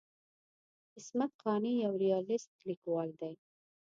[0.97, 3.33] عصمت قانع یو ریالیست لیکوال دی.